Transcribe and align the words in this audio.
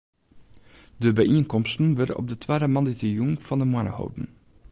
De 1.03 1.09
byienkomsten 1.13 1.95
wurde 1.97 2.15
op 2.19 2.25
de 2.31 2.37
twadde 2.43 2.67
moandeitejûn 2.73 3.33
fan 3.45 3.59
de 3.61 3.65
moanne 3.71 3.89
holden. 3.97 4.27